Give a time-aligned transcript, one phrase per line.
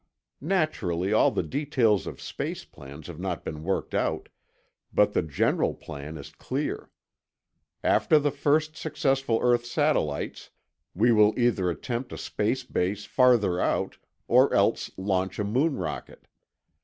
[0.41, 4.29] Naturally, all the details of space plans have not been worked out,
[4.91, 6.89] but the general plan is clear.
[7.83, 10.49] After the first successful earth satellites,
[10.95, 16.25] we will either attempt a space base farther out or else launch a moon rocket.